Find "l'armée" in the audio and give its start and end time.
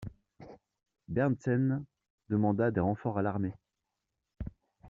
3.21-3.53